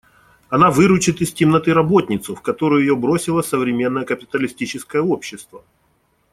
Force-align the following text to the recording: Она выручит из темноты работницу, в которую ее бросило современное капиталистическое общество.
Она 0.49 0.71
выручит 0.71 1.21
из 1.21 1.31
темноты 1.31 1.75
работницу, 1.75 2.33
в 2.33 2.41
которую 2.41 2.81
ее 2.81 2.95
бросило 2.95 3.43
современное 3.43 4.03
капиталистическое 4.03 4.99
общество. 5.03 5.63